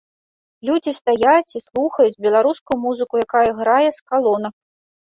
[0.69, 4.55] Людзі стаяць і слухаюць беларускую музыку, якая іграе з калонак.